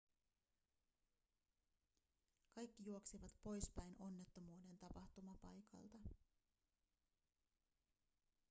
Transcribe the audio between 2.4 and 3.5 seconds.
kaikki juoksivat